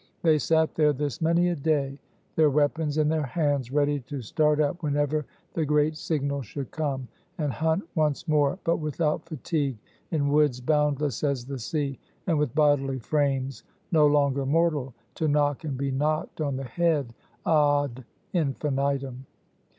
[0.23, 1.99] They sat there this many a day,
[2.35, 7.07] their weapons in their hands, ready to start up whenever the great signal should come,
[7.37, 9.77] and hunt once more, but without fatigue,
[10.09, 13.61] in woods boundless as the sea, and with bodily frames
[13.91, 17.13] no longer mortal, to knock and be knocked on the head,
[17.45, 19.27] _ad infinitum.